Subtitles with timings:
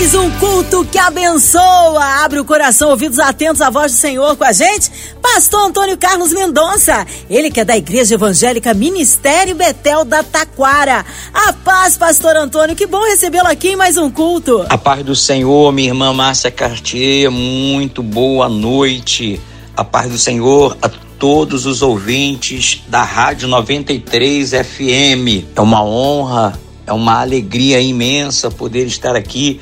[0.00, 2.02] Mais um culto que abençoa.
[2.24, 4.90] Abre o coração, ouvidos atentos à voz do Senhor com a gente.
[5.20, 7.06] Pastor Antônio Carlos Mendonça.
[7.28, 11.04] Ele que é da Igreja Evangélica Ministério Betel da Taquara.
[11.34, 12.74] A paz, Pastor Antônio.
[12.74, 14.64] Que bom recebê-lo aqui em mais um culto.
[14.70, 17.30] A paz do Senhor, minha irmã Márcia Cartier.
[17.30, 19.38] Muito boa noite.
[19.76, 25.44] A paz do Senhor a todos os ouvintes da Rádio 93 FM.
[25.54, 29.60] É uma honra, é uma alegria imensa poder estar aqui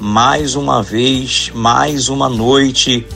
[0.00, 3.06] mais uma vez, mais uma noite,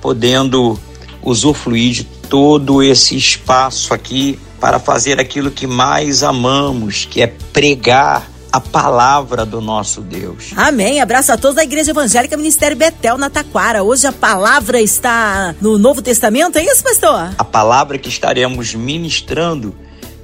[0.00, 0.80] podendo
[1.22, 8.26] usufruir de todo esse espaço aqui para fazer aquilo que mais amamos, que é pregar
[8.50, 10.52] a palavra do nosso Deus.
[10.56, 11.00] Amém.
[11.00, 13.82] Abraço a todos da Igreja Evangélica Ministério Betel na Taquara.
[13.82, 17.34] Hoje a palavra está no Novo Testamento, é isso, pastor?
[17.36, 19.74] A palavra que estaremos ministrando,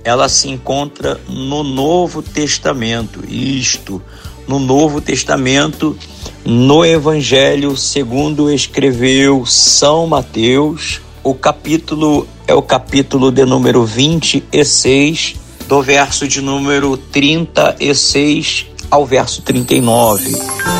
[0.02, 3.22] ela se encontra no Novo Testamento.
[3.28, 4.02] Isto,
[4.46, 5.96] no Novo Testamento,
[6.44, 15.34] no Evangelho segundo escreveu São Mateus, o capítulo é o capítulo de número 26,
[15.68, 20.36] do verso de número 36 ao verso 39.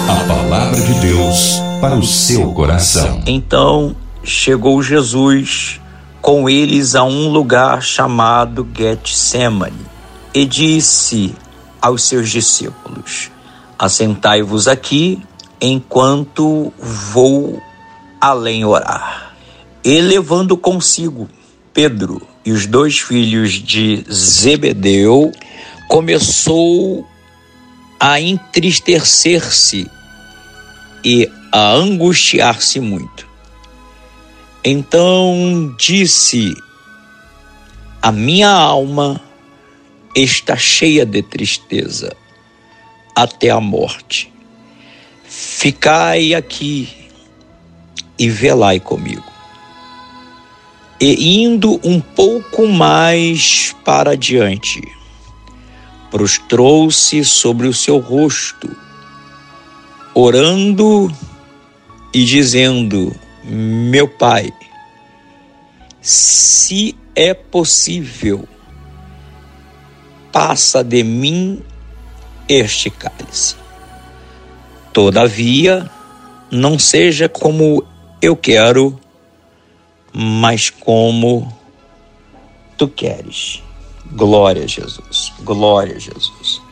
[0.09, 3.23] A palavra de Deus para o seu coração.
[3.27, 5.81] Então chegou Jesus
[6.23, 9.75] com eles a um lugar chamado Getsemane
[10.33, 11.35] e disse
[11.81, 13.31] aos seus discípulos:
[13.79, 15.23] Assentai-vos aqui
[15.61, 17.61] enquanto vou
[18.21, 19.37] além orar.
[19.85, 21.29] E levando consigo
[21.73, 25.31] Pedro e os dois filhos de Zebedeu,
[25.89, 27.07] começou
[28.01, 29.91] a entristecer-se
[31.05, 33.29] e a angustiar-se muito.
[34.65, 36.55] Então disse:
[38.01, 39.21] A minha alma
[40.15, 42.17] está cheia de tristeza
[43.17, 44.31] até a morte.
[45.25, 47.09] Ficai aqui
[48.19, 49.25] e velai comigo.
[51.01, 54.83] E indo um pouco mais para diante,
[56.11, 58.75] prostrou-se sobre o seu rosto,
[60.15, 61.13] orando
[62.15, 64.53] e dizendo: Meu pai,
[66.01, 68.49] se é possível,
[70.33, 71.63] passa de mim
[72.49, 73.57] este cálice.
[74.93, 75.91] Todavia,
[76.51, 77.85] não seja como
[78.23, 78.99] eu quero,
[80.13, 81.53] mas como
[82.77, 83.63] tu queres.
[84.13, 85.33] Glória a Jesus.
[85.43, 86.63] Glória a Jesus.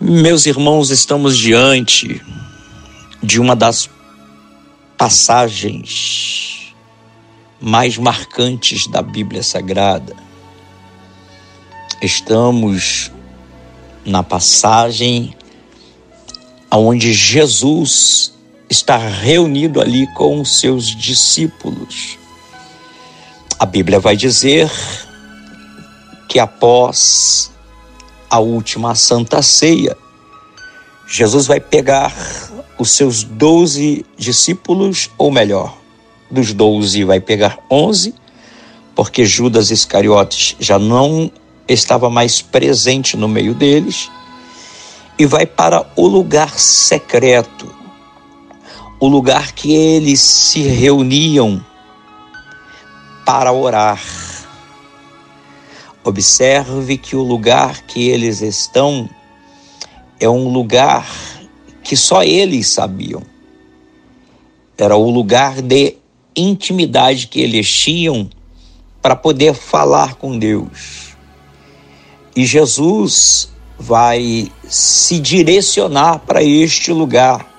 [0.00, 2.22] Meus irmãos, estamos diante
[3.22, 3.88] de uma das
[4.96, 6.74] passagens
[7.60, 10.14] mais marcantes da Bíblia Sagrada.
[12.02, 13.10] Estamos
[14.06, 15.34] na passagem
[16.70, 18.32] onde Jesus
[18.70, 22.18] está reunido ali com os seus discípulos.
[23.58, 24.70] A Bíblia vai dizer
[26.28, 27.50] que após
[28.28, 29.96] a última Santa Ceia,
[31.06, 32.12] Jesus vai pegar
[32.78, 35.78] os seus doze discípulos, ou melhor,
[36.30, 38.14] dos doze vai pegar onze,
[38.94, 41.30] porque Judas Iscariotes já não
[41.68, 44.10] estava mais presente no meio deles,
[45.18, 47.74] e vai para o lugar secreto,
[49.00, 51.64] o lugar que eles se reuniam
[53.24, 54.02] para orar.
[56.04, 59.08] Observe que o lugar que eles estão
[60.20, 61.06] é um lugar
[61.82, 63.22] que só eles sabiam.
[64.78, 65.96] Era o lugar de
[66.34, 68.28] intimidade que eles tinham
[69.02, 71.05] para poder falar com Deus.
[72.36, 73.48] E Jesus
[73.78, 77.50] vai se direcionar para este lugar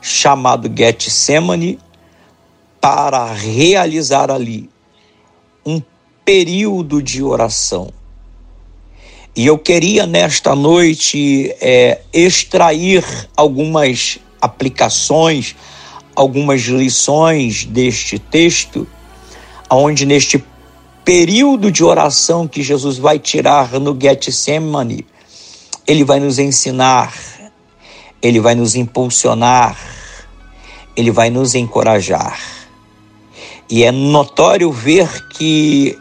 [0.00, 1.78] chamado Getsemane
[2.80, 4.70] para realizar ali
[5.64, 5.82] um
[6.24, 7.92] período de oração.
[9.36, 13.04] E eu queria nesta noite é, extrair
[13.36, 15.54] algumas aplicações,
[16.14, 18.88] algumas lições deste texto,
[19.70, 20.42] onde neste
[21.08, 25.06] período de oração que Jesus vai tirar no Getsemane,
[25.86, 27.14] ele vai nos ensinar,
[28.20, 29.74] ele vai nos impulsionar,
[30.94, 32.38] ele vai nos encorajar.
[33.70, 35.96] E é notório ver que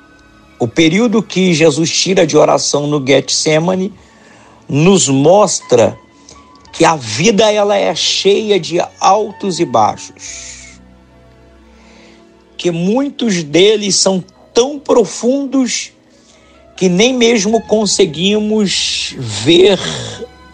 [0.60, 3.94] o período que Jesus tira de oração no Getsemane
[4.68, 5.98] nos mostra
[6.74, 10.68] que a vida ela é cheia de altos e baixos.
[12.58, 14.22] que muitos deles são
[14.58, 15.92] tão profundos
[16.76, 19.80] que nem mesmo conseguimos ver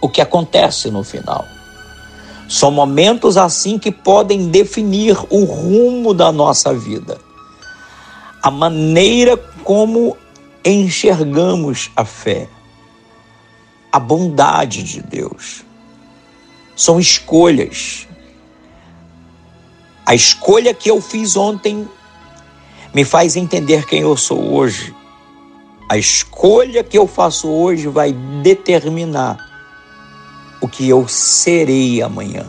[0.01, 1.45] o que acontece no final.
[2.49, 7.17] São momentos assim que podem definir o rumo da nossa vida,
[8.41, 10.17] a maneira como
[10.65, 12.49] enxergamos a fé,
[13.89, 15.63] a bondade de Deus.
[16.75, 18.05] São escolhas.
[20.05, 21.87] A escolha que eu fiz ontem
[22.93, 24.93] me faz entender quem eu sou hoje.
[25.89, 29.37] A escolha que eu faço hoje vai determinar
[30.61, 32.45] o que eu serei amanhã.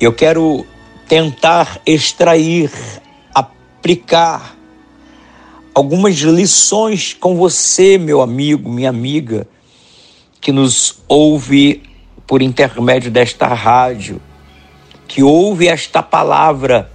[0.00, 0.66] Eu quero
[1.08, 2.70] tentar extrair,
[3.34, 4.56] aplicar
[5.74, 9.48] algumas lições com você, meu amigo, minha amiga,
[10.40, 11.82] que nos ouve
[12.26, 14.20] por intermédio desta rádio,
[15.08, 16.91] que ouve esta palavra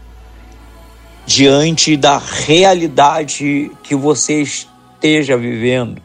[1.27, 6.01] diante da realidade que você esteja vivendo.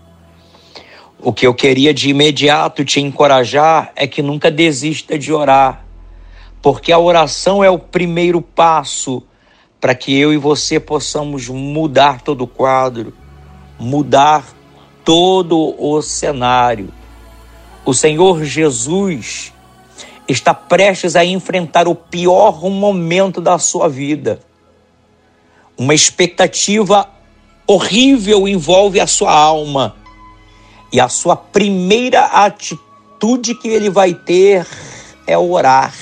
[1.21, 5.87] O que eu queria de imediato te encorajar é que nunca desista de orar,
[6.61, 9.23] porque a oração é o primeiro passo
[9.81, 13.15] para que eu e você possamos mudar todo o quadro,
[13.79, 14.45] mudar
[15.05, 16.93] todo o cenário.
[17.85, 19.53] O Senhor Jesus
[20.27, 24.41] está prestes a enfrentar o pior momento da sua vida.
[25.77, 27.09] Uma expectativa
[27.67, 29.97] horrível envolve a sua alma
[30.93, 34.67] e a sua primeira atitude que ele vai ter
[35.27, 35.95] é orar.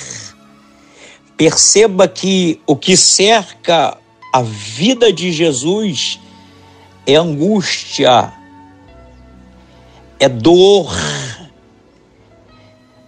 [1.37, 3.97] Perceba que o que cerca
[4.33, 6.21] a vida de Jesus
[7.07, 8.33] é angústia,
[10.19, 10.93] é dor,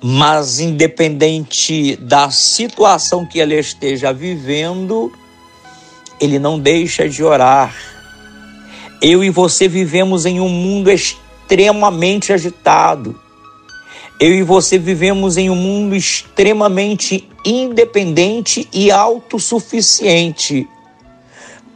[0.03, 5.13] mas independente da situação que ele esteja vivendo,
[6.21, 7.75] ele não deixa de orar.
[9.01, 13.21] Eu e você vivemos em um mundo extremamente agitado.
[14.21, 20.69] Eu e você vivemos em um mundo extremamente independente e autossuficiente.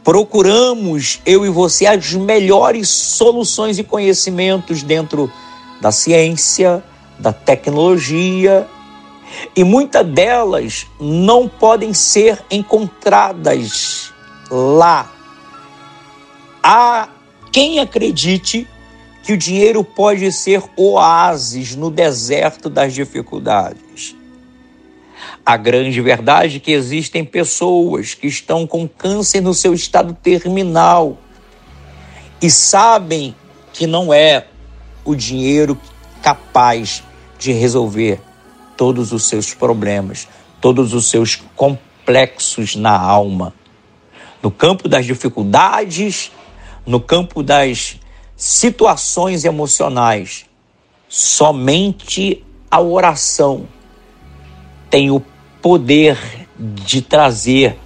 [0.03, 5.29] Procuramos, eu e você, as melhores soluções e conhecimentos dentro
[5.81, 6.81] da ciência,
[7.19, 8.65] da tecnologia,
[9.53, 14.13] e muitas delas não podem ser encontradas
[14.49, 15.11] lá.
[16.61, 17.09] Há
[17.51, 18.67] quem acredite
[19.23, 24.15] que o dinheiro pode ser oásis no deserto das dificuldades.
[25.45, 31.17] A grande verdade é que existem pessoas que estão com câncer no seu estado terminal
[32.41, 33.35] e sabem
[33.73, 34.47] que não é
[35.03, 35.79] o dinheiro
[36.21, 37.03] capaz
[37.39, 38.19] de resolver
[38.75, 40.27] todos os seus problemas,
[40.59, 43.53] todos os seus complexos na alma.
[44.41, 46.31] No campo das dificuldades,
[46.85, 47.99] no campo das
[48.35, 50.45] situações emocionais.
[51.09, 53.67] Somente a oração
[54.89, 55.21] tem o
[55.61, 56.17] poder
[56.57, 57.77] de trazer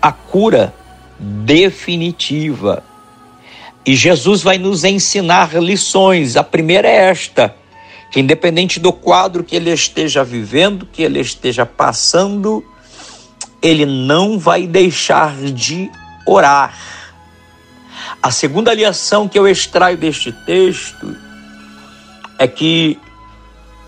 [0.00, 0.74] a cura
[1.18, 2.84] definitiva.
[3.84, 6.36] E Jesus vai nos ensinar lições.
[6.36, 7.54] A primeira é esta:
[8.10, 12.64] que independente do quadro que ele esteja vivendo, que ele esteja passando,
[13.62, 15.90] ele não vai deixar de
[16.26, 16.74] orar
[18.22, 21.16] a segunda lição que eu extraio deste texto
[22.38, 22.98] é que,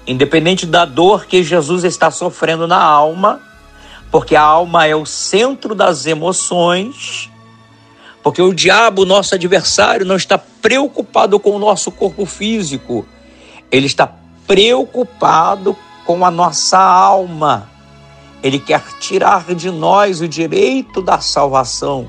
[0.06, 3.40] independente da dor que Jesus está sofrendo na alma,
[4.10, 7.30] porque a alma é o centro das emoções,
[8.22, 13.06] porque o diabo, nosso adversário, não está preocupado com o nosso corpo físico,
[13.70, 14.10] ele está
[14.46, 15.76] preocupado
[16.06, 17.70] com a nossa alma.
[18.42, 22.08] Ele quer tirar de nós o direito da salvação.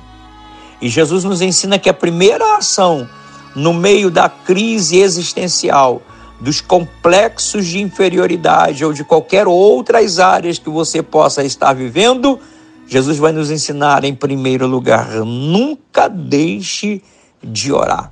[0.81, 3.07] E Jesus nos ensina que a primeira ação
[3.55, 6.01] no meio da crise existencial,
[6.39, 12.39] dos complexos de inferioridade ou de qualquer outras áreas que você possa estar vivendo,
[12.87, 17.01] Jesus vai nos ensinar em primeiro lugar, nunca deixe
[17.41, 18.11] de orar.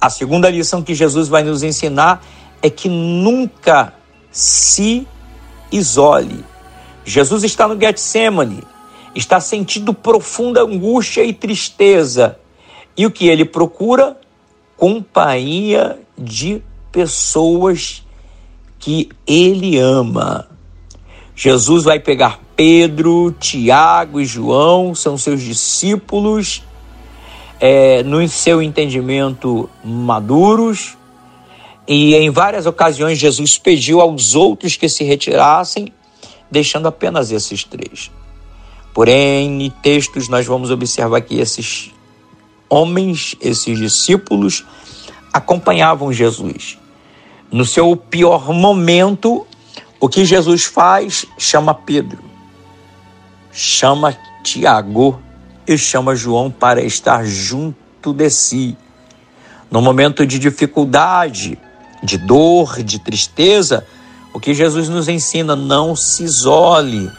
[0.00, 2.24] A segunda lição que Jesus vai nos ensinar
[2.62, 3.92] é que nunca
[4.30, 5.06] se
[5.70, 6.44] isole.
[7.04, 8.62] Jesus está no Getsemane,
[9.14, 12.38] está sentindo profunda angústia e tristeza.
[12.96, 14.18] E o que ele procura?
[14.76, 18.04] Companhia de pessoas
[18.78, 20.48] que ele ama.
[21.34, 26.62] Jesus vai pegar Pedro, Tiago e João, são seus discípulos,
[27.58, 30.98] é, no seu entendimento maduros,
[31.88, 35.92] e em várias ocasiões Jesus pediu aos outros que se retirassem,
[36.50, 38.10] deixando apenas esses três.
[38.92, 41.92] Porém, em textos nós vamos observar que esses
[42.68, 44.64] homens, esses discípulos,
[45.32, 46.78] acompanhavam Jesus.
[47.50, 49.46] No seu pior momento,
[49.98, 51.26] o que Jesus faz?
[51.38, 52.22] Chama Pedro,
[53.52, 55.20] chama Tiago
[55.66, 58.76] e chama João para estar junto de si.
[59.70, 61.58] No momento de dificuldade,
[62.02, 63.86] de dor, de tristeza,
[64.32, 67.10] o que Jesus nos ensina, não se isole,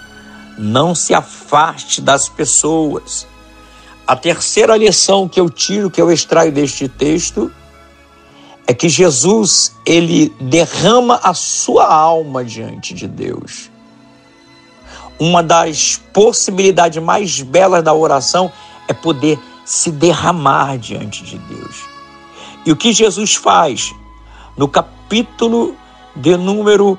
[0.58, 3.28] não se afaste das pessoas.
[4.08, 7.52] A terceira lição que eu tiro, que eu extraio deste texto,
[8.66, 13.70] é que Jesus, ele derrama a sua alma diante de Deus.
[15.20, 18.52] Uma das possibilidades mais belas da oração
[18.88, 21.84] é poder se derramar diante de Deus.
[22.66, 23.94] E o que Jesus faz?
[24.58, 25.76] No capítulo
[26.16, 26.98] de número,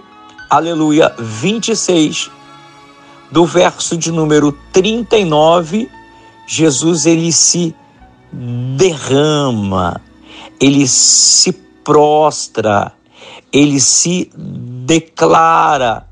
[0.49, 2.31] aleluia, 26,
[3.31, 5.89] do verso de número 39,
[6.47, 7.75] Jesus ele se
[8.33, 10.01] derrama,
[10.61, 11.53] ele se
[11.85, 12.93] prostra,
[13.53, 16.07] ele se declara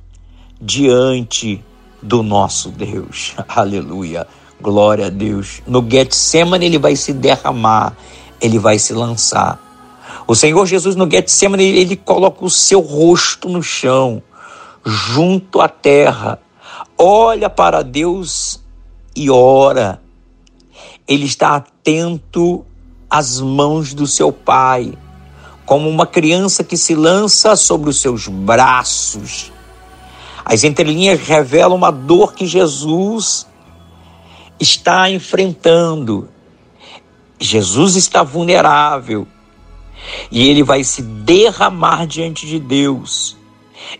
[0.61, 1.63] diante
[2.03, 3.35] do nosso Deus.
[3.49, 4.27] Aleluia.
[4.61, 5.63] Glória a Deus.
[5.67, 7.97] No Getsemane ele vai se derramar,
[8.41, 9.59] ele vai se lançar.
[10.31, 14.23] O Senhor Jesus no Getsemane ele coloca o seu rosto no chão,
[14.87, 16.41] junto à terra.
[16.97, 18.63] Olha para Deus
[19.17, 20.01] e ora.
[21.09, 22.65] Ele está atento
[23.11, 24.97] às mãos do seu Pai
[25.67, 29.51] como uma criança que se lança sobre os seus braços.
[30.45, 33.49] As entrelinhas revelam uma dor que Jesus
[34.61, 36.29] está enfrentando.
[37.41, 39.27] Jesus está vulnerável
[40.31, 43.37] e ele vai se derramar diante de Deus.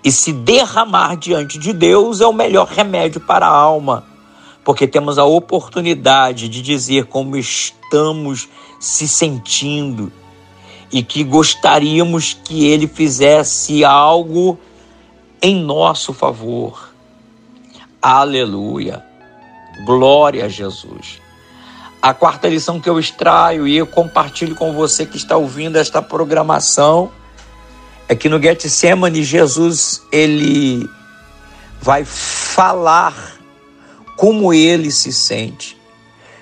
[0.05, 4.05] E se derramar diante de Deus é o melhor remédio para a alma,
[4.65, 10.13] porque temos a oportunidade de dizer como estamos se sentindo,
[10.93, 14.59] e que gostaríamos que ele fizesse algo
[15.41, 16.91] em nosso favor.
[18.03, 19.05] Aleluia.
[19.85, 21.21] Glória a Jesus.
[22.03, 26.01] A quarta lição que eu extraio e eu compartilho com você que está ouvindo esta
[26.01, 27.13] programação
[28.09, 30.89] é que no Getsemane Jesus ele
[31.81, 33.15] vai falar
[34.17, 35.77] como ele se sente.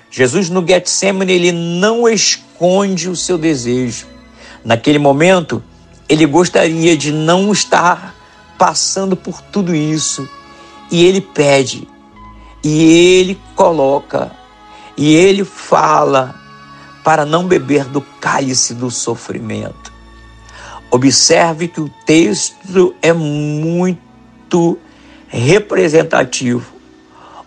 [0.09, 4.07] Jesus no Getsemane ele não esconde o seu desejo.
[4.63, 5.63] Naquele momento,
[6.07, 8.15] ele gostaria de não estar
[8.57, 10.27] passando por tudo isso.
[10.91, 11.87] E ele pede,
[12.63, 14.31] e ele coloca,
[14.99, 16.35] e ele fala
[17.05, 19.93] para não beber do cálice do sofrimento.
[20.91, 24.77] Observe que o texto é muito
[25.29, 26.73] representativo.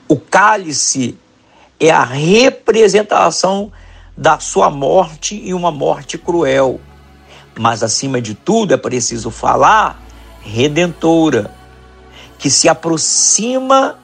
[0.08, 1.18] O cálice
[1.78, 3.70] é a representação
[4.16, 6.80] da sua morte e uma morte cruel.
[7.54, 10.02] Mas acima de tudo é preciso falar
[10.40, 11.54] redentora,
[12.38, 13.98] que se aproxima,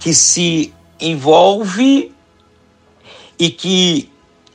[0.00, 2.15] que se envolve
[3.38, 4.10] e que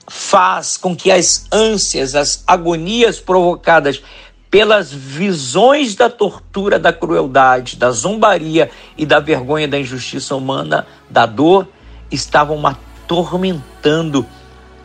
[0.08, 4.02] faz com que as ânsias, as agonias provocadas
[4.50, 11.26] pelas visões da tortura, da crueldade, da zombaria e da vergonha da injustiça humana, da
[11.26, 11.70] dor,
[12.12, 14.26] estavam atormentando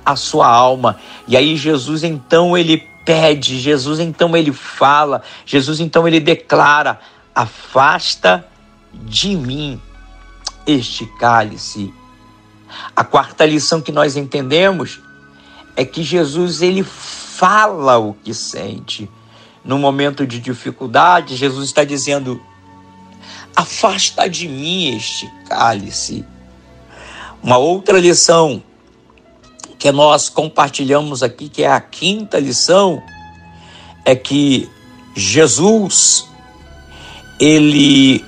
[0.05, 1.01] a sua alma.
[1.27, 7.01] E aí Jesus então ele pede, Jesus então ele fala, Jesus então ele declara:
[7.35, 8.47] afasta
[8.93, 9.81] de mim
[10.65, 11.93] este cálice.
[12.95, 15.01] A quarta lição que nós entendemos
[15.75, 19.11] é que Jesus ele fala o que sente.
[19.65, 22.41] No momento de dificuldade, Jesus está dizendo:
[23.55, 26.25] afasta de mim este cálice.
[27.43, 28.63] Uma outra lição
[29.79, 33.03] que nós compartilhamos aqui, que é a quinta lição,
[34.05, 34.69] é que
[35.15, 36.29] Jesus
[37.39, 38.25] ele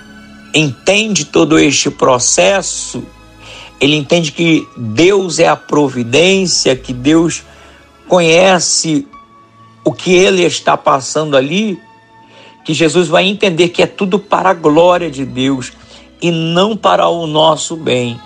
[0.54, 3.02] entende todo este processo,
[3.80, 7.44] ele entende que Deus é a providência, que Deus
[8.08, 9.06] conhece
[9.84, 11.78] o que ele está passando ali,
[12.64, 15.72] que Jesus vai entender que é tudo para a glória de Deus
[16.20, 18.20] e não para o nosso bem.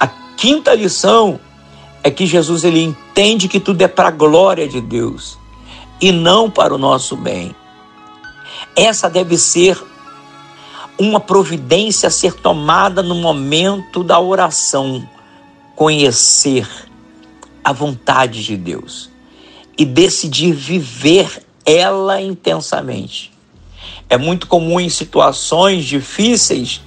[0.00, 1.38] A quinta lição
[2.02, 5.38] é que Jesus ele entende que tudo é para a glória de Deus
[6.00, 7.54] e não para o nosso bem.
[8.74, 9.80] Essa deve ser
[10.98, 15.08] uma providência a ser tomada no momento da oração,
[15.74, 16.68] conhecer
[17.64, 19.10] a vontade de Deus
[19.76, 23.32] e decidir viver ela intensamente.
[24.08, 26.82] É muito comum em situações difíceis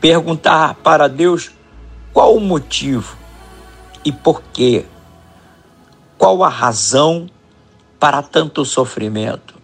[0.00, 1.50] perguntar para Deus
[2.12, 3.16] qual o motivo
[4.04, 4.84] e por quê.
[6.16, 7.28] Qual a razão
[7.98, 9.57] para tanto sofrimento?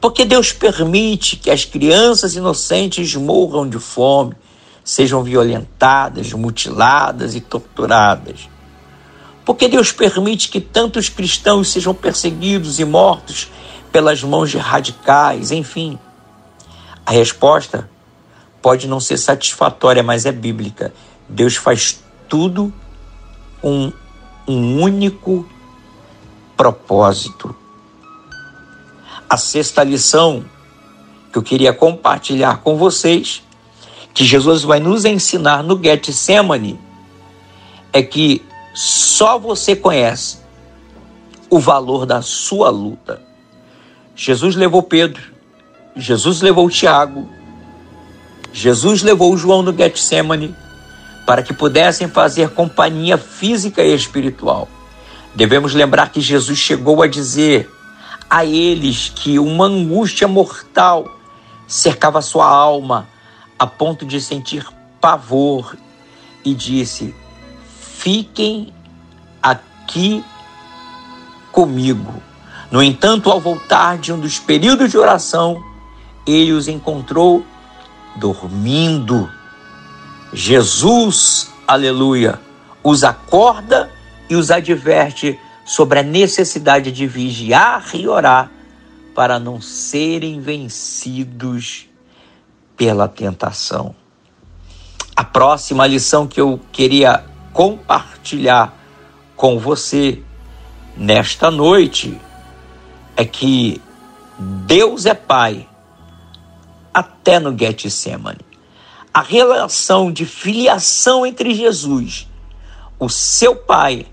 [0.00, 4.36] Porque Deus permite que as crianças inocentes morram de fome,
[4.84, 8.48] sejam violentadas, mutiladas e torturadas.
[9.44, 13.50] Porque Deus permite que tantos cristãos sejam perseguidos e mortos
[13.90, 15.98] pelas mãos de radicais, enfim.
[17.04, 17.88] A resposta
[18.60, 20.92] pode não ser satisfatória, mas é bíblica.
[21.28, 22.72] Deus faz tudo
[23.60, 23.92] com
[24.46, 25.48] um único
[26.56, 27.54] propósito.
[29.28, 30.44] A sexta lição
[31.32, 33.42] que eu queria compartilhar com vocês,
[34.12, 36.78] que Jesus vai nos ensinar no Getsemane,
[37.92, 38.42] é que
[38.74, 40.38] só você conhece
[41.50, 43.20] o valor da sua luta.
[44.14, 45.22] Jesus levou Pedro,
[45.96, 47.28] Jesus levou Tiago,
[48.52, 50.54] Jesus levou João no Getsemane
[51.26, 54.68] para que pudessem fazer companhia física e espiritual.
[55.34, 57.70] Devemos lembrar que Jesus chegou a dizer
[58.28, 61.18] a eles que uma angústia mortal
[61.66, 63.08] cercava sua alma
[63.58, 64.66] a ponto de sentir
[65.00, 65.76] pavor
[66.44, 67.14] e disse:
[67.98, 68.72] fiquem
[69.42, 70.24] aqui
[71.50, 72.22] comigo.
[72.70, 75.62] No entanto, ao voltar de um dos períodos de oração,
[76.26, 77.44] ele os encontrou
[78.16, 79.30] dormindo.
[80.32, 82.38] Jesus, aleluia,
[82.82, 83.90] os acorda
[84.28, 88.50] e os adverte sobre a necessidade de vigiar e orar
[89.14, 91.86] para não serem vencidos
[92.74, 93.94] pela tentação.
[95.14, 97.22] A próxima lição que eu queria
[97.52, 98.72] compartilhar
[99.36, 100.22] com você
[100.96, 102.18] nesta noite
[103.14, 103.82] é que
[104.38, 105.68] Deus é Pai
[106.94, 108.40] até no Getsemane.
[109.12, 112.26] A relação de filiação entre Jesus,
[112.98, 114.06] o seu Pai,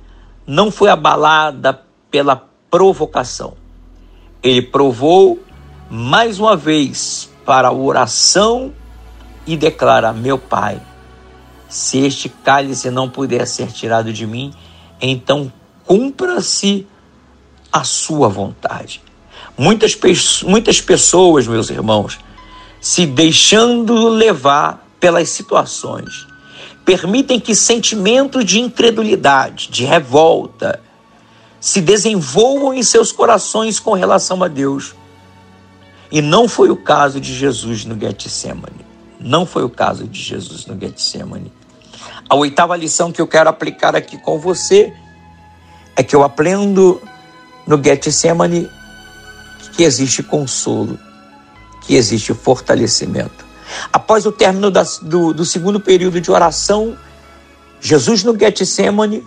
[0.45, 2.35] não foi abalada pela
[2.69, 3.53] provocação.
[4.43, 5.39] Ele provou
[5.89, 8.73] mais uma vez para a oração
[9.45, 10.81] e declara: Meu Pai,
[11.67, 14.53] se este cálice não puder ser tirado de mim,
[15.01, 15.51] então
[15.85, 16.87] cumpra-se
[17.71, 19.01] a sua vontade.
[19.57, 19.97] Muitas,
[20.43, 22.19] muitas pessoas, meus irmãos,
[22.79, 26.24] se deixando levar pelas situações,
[26.85, 30.79] permitem que sentimentos de incredulidade, de revolta,
[31.59, 34.93] se desenvolvam em seus corações com relação a Deus.
[36.11, 38.85] E não foi o caso de Jesus no Getsemane.
[39.19, 41.51] Não foi o caso de Jesus no Getsemane.
[42.29, 44.93] A oitava lição que eu quero aplicar aqui com você
[45.95, 47.01] é que eu aprendo
[47.65, 48.69] no Getsemane
[49.75, 50.99] que existe consolo,
[51.81, 53.44] que existe fortalecimento.
[53.91, 56.97] Após o término da, do, do segundo período de oração,
[57.79, 59.25] Jesus no Getsemane,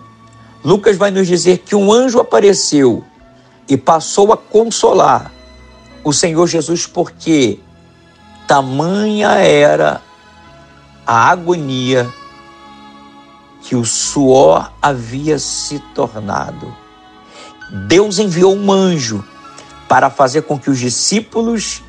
[0.63, 3.03] Lucas vai nos dizer que um anjo apareceu
[3.67, 5.31] e passou a consolar
[6.03, 7.59] o Senhor Jesus, porque
[8.47, 10.01] tamanha era
[11.05, 12.11] a agonia
[13.61, 16.75] que o suor havia se tornado.
[17.87, 19.23] Deus enviou um anjo
[19.87, 21.83] para fazer com que os discípulos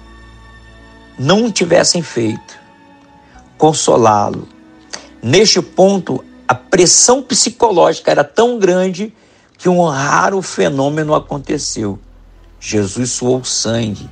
[1.20, 2.58] não tivessem feito,
[3.58, 4.48] consolá-lo.
[5.22, 9.12] Neste ponto, a pressão psicológica era tão grande
[9.58, 11.98] que um raro fenômeno aconteceu.
[12.58, 14.08] Jesus suou sangue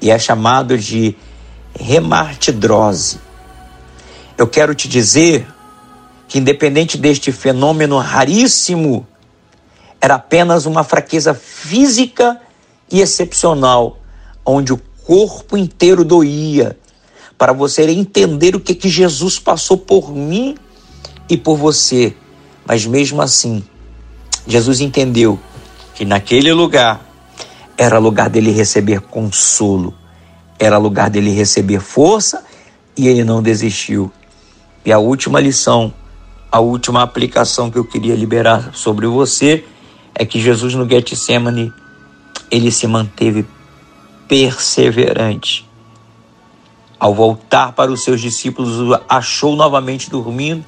[0.00, 1.16] e é chamado de
[1.78, 3.20] remartidrose.
[4.36, 5.46] Eu quero te dizer
[6.26, 9.06] que, independente deste fenômeno raríssimo,
[10.00, 12.40] era apenas uma fraqueza física
[12.90, 14.00] e excepcional,
[14.44, 16.76] onde o corpo inteiro doía,
[17.38, 20.56] para você entender o que, que Jesus passou por mim
[21.30, 22.12] e por você.
[22.66, 23.62] Mas mesmo assim,
[24.48, 25.38] Jesus entendeu
[25.94, 27.06] que naquele lugar
[27.78, 29.94] era lugar dele receber consolo,
[30.58, 32.44] era lugar dele receber força
[32.96, 34.10] e ele não desistiu.
[34.84, 35.94] E a última lição,
[36.50, 39.64] a última aplicação que eu queria liberar sobre você
[40.14, 41.72] é que Jesus no Getsemane
[42.50, 43.44] ele se manteve
[44.28, 45.68] perseverante.
[46.98, 50.64] Ao voltar para os seus discípulos, achou novamente dormindo,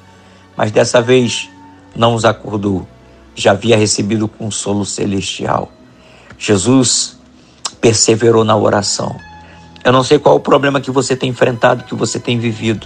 [0.55, 1.49] mas dessa vez
[1.95, 2.87] não os acordou.
[3.35, 5.71] Já havia recebido o consolo celestial.
[6.37, 7.17] Jesus
[7.81, 9.15] perseverou na oração.
[9.83, 12.85] Eu não sei qual o problema que você tem enfrentado, que você tem vivido,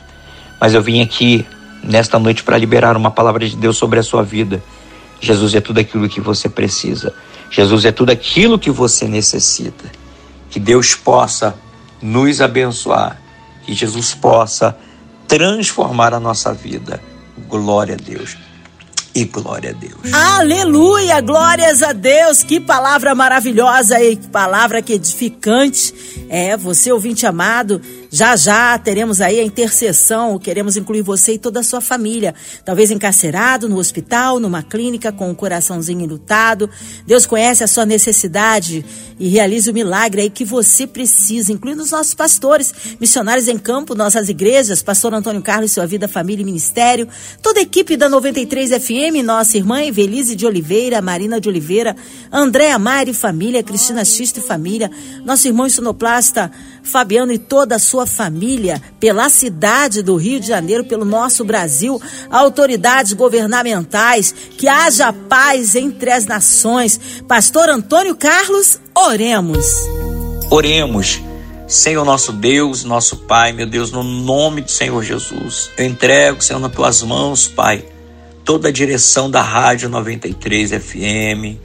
[0.61, 1.45] mas eu vim aqui
[1.83, 4.63] nesta noite para liberar uma palavra de Deus sobre a sua vida.
[5.19, 7.13] Jesus é tudo aquilo que você precisa.
[7.49, 10.02] Jesus é tudo aquilo que você necessita.
[10.53, 11.55] Que Deus possa
[11.99, 13.19] nos abençoar,
[13.63, 14.77] que Jesus possa
[15.27, 17.01] transformar a nossa vida.
[17.49, 18.37] Glória a Deus
[19.15, 20.13] e glória a Deus.
[20.13, 22.43] Aleluia, glórias a Deus.
[22.43, 25.91] Que palavra maravilhosa e palavra que edificante.
[26.29, 27.81] É, você ouvinte amado,
[28.15, 32.91] já já teremos aí a intercessão, queremos incluir você e toda a sua família, talvez
[32.91, 36.69] encarcerado no hospital, numa clínica com o coraçãozinho enlutado.
[37.07, 38.85] Deus conhece a sua necessidade
[39.19, 43.95] e realize o milagre aí que você precisa, incluindo os nossos pastores, missionários em campo,
[43.95, 47.07] nossas igrejas, pastor Antônio Carlos, sua vida, família e ministério,
[47.41, 51.95] toda a equipe da 93 FM, nossa irmã Evelise de Oliveira, Marina de Oliveira,
[52.31, 54.91] Andréa Mari família, Cristina Xista e família,
[55.25, 56.51] nosso irmão sonoplasta
[56.83, 61.99] Fabiano e toda a sua família, pela cidade do Rio de Janeiro, pelo nosso Brasil,
[62.29, 66.99] autoridades governamentais, que haja paz entre as nações.
[67.27, 69.65] Pastor Antônio Carlos, oremos.
[70.51, 71.21] Oremos.
[71.67, 76.59] Senhor nosso Deus, nosso Pai, meu Deus, no nome do Senhor Jesus, eu entrego, Senhor,
[76.59, 77.83] nas tuas mãos, Pai,
[78.43, 81.57] toda a direção da Rádio 93 FM,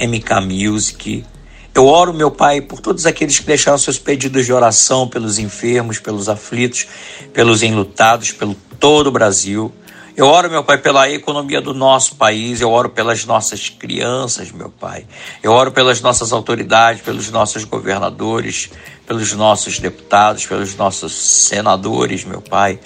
[0.00, 1.24] MK Music,
[1.72, 6.00] eu oro, meu Pai, por todos aqueles que deixaram seus pedidos de oração pelos enfermos,
[6.00, 6.86] pelos aflitos,
[7.32, 9.72] pelos enlutados, pelo todo o Brasil.
[10.16, 14.68] Eu oro, meu Pai, pela economia do nosso país, eu oro pelas nossas crianças, meu
[14.68, 15.06] Pai.
[15.42, 18.68] Eu oro pelas nossas autoridades, pelos nossos governadores,
[19.06, 22.80] pelos nossos deputados, pelos nossos senadores, meu Pai.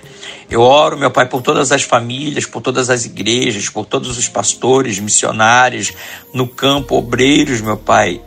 [0.51, 4.29] Eu oro, meu Pai, por todas as famílias, por todas as igrejas, por todos os
[4.29, 5.91] pastores, missionários,
[6.35, 8.21] no campo, obreiros, meu Pai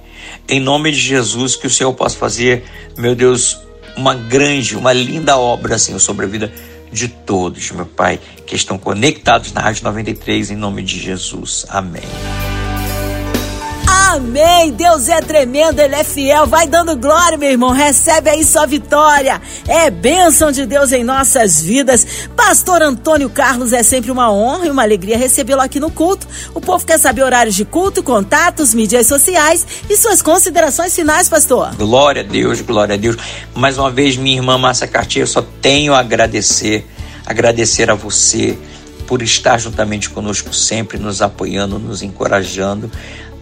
[0.47, 2.63] em nome de Jesus, que o Senhor possa fazer,
[2.97, 3.57] meu Deus,
[3.95, 6.51] uma grande, uma linda obra, Senhor, sobre a vida
[6.91, 11.65] de todos, meu Pai, que estão conectados na Rádio 93, em nome de Jesus.
[11.69, 12.56] Amém.
[14.09, 14.71] Amém.
[14.71, 16.47] Deus é tremendo, Ele é fiel.
[16.47, 17.71] Vai dando glória, meu irmão.
[17.71, 19.41] Recebe aí sua vitória.
[19.67, 22.07] É bênção de Deus em nossas vidas.
[22.33, 26.25] Pastor Antônio Carlos, é sempre uma honra e uma alegria recebê-lo aqui no culto.
[26.53, 31.75] O povo quer saber horários de culto, contatos, mídias sociais e suas considerações finais, pastor.
[31.75, 33.17] Glória a Deus, glória a Deus.
[33.53, 36.87] Mais uma vez, minha irmã Márcia Cartier, eu só tenho a agradecer,
[37.25, 38.57] agradecer a você
[39.05, 42.89] por estar juntamente conosco sempre, nos apoiando, nos encorajando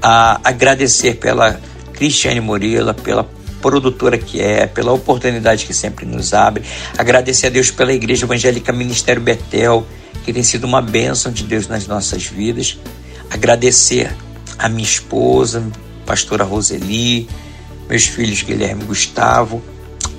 [0.08, 1.60] a agradecer pela
[1.92, 3.28] Cristiane Murila, pela
[3.60, 6.64] produtora que é, pela oportunidade que sempre nos abre.
[6.96, 9.84] Agradecer a Deus pela Igreja Evangélica Ministério Betel,
[10.24, 12.78] que tem sido uma bênção de Deus nas nossas vidas.
[13.32, 14.16] Agradecer
[14.60, 15.66] a minha esposa,
[16.06, 17.28] pastora Roseli,
[17.90, 19.60] meus filhos Guilherme e Gustavo,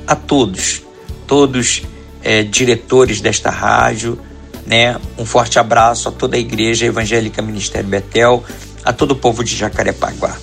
[0.05, 0.83] a todos,
[1.29, 1.85] todos
[2.25, 4.19] é, diretores desta rádio,
[4.67, 4.99] né?
[5.17, 8.45] Um forte abraço a toda a Igreja Evangélica Ministério Betel,
[8.87, 10.37] a todo o povo de Jacarepaguá.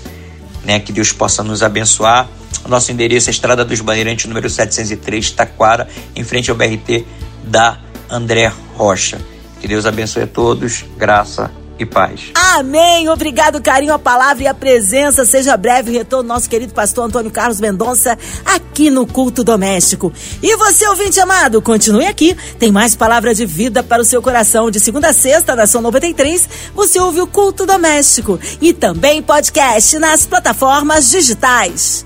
[0.64, 0.80] Né?
[0.80, 2.30] Que Deus possa nos abençoar.
[2.64, 7.06] O nosso endereço é Estrada dos Bandeirantes, número 703, Taquara, em frente ao BRT
[7.44, 7.80] da
[8.10, 9.20] André Rocha.
[9.60, 12.32] Que Deus abençoe a todos, graça e paz.
[12.34, 13.08] Amém.
[13.10, 15.26] Obrigado, carinho, a palavra e a presença.
[15.26, 20.12] Seja breve o retorno nosso querido pastor Antônio Carlos Mendonça aqui no culto doméstico.
[20.42, 22.36] E você, ouvinte amado, continue aqui.
[22.58, 24.72] Tem mais palavra de vida para o seu coração.
[24.72, 29.98] De segunda a sexta, na São 93, você ouve o culto doméstico e também podcast
[30.00, 32.06] nas plataformas digitais.